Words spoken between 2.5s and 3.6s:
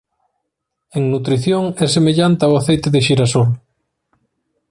aceite de xirasol.